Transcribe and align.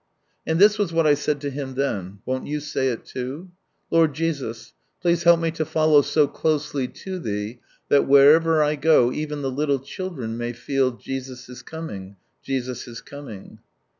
And 0.47 0.57
this 0.57 0.79
was 0.79 0.91
what 0.91 1.05
I 1.05 1.13
said 1.13 1.39
to 1.41 1.51
Him 1.51 1.75
then, 1.75 2.21
won't 2.25 2.47
you 2.47 2.59
say 2.59 2.87
It 2.87 3.05
too?" 3.05 3.51
Lord 3.91 4.15
Jesus, 4.15 4.73
please 4.99 5.21
help 5.25 5.39
me 5.39 5.51
to 5.51 5.63
follow 5.63 6.01
so 6.01 6.27
closely 6.27 6.87
to 6.87 7.19
Thee, 7.19 7.59
that 7.89 8.07
wherever 8.07 8.63
I 8.63 8.77
go 8.77 9.11
even 9.11 9.43
the 9.43 9.51
little 9.51 9.77
children 9.77 10.37
may 10.39 10.53
feel 10.53 10.89
Jesus 10.97 11.49
is 11.49 11.61
coming, 11.61 12.15
Jesus 12.41 12.87
is 12.87 12.99
coining." 12.99 13.59